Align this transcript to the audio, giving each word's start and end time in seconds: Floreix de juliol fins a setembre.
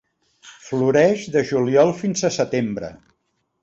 Floreix 0.69 1.27
de 1.37 1.45
juliol 1.51 1.95
fins 2.03 2.27
a 2.31 2.35
setembre. 2.43 2.95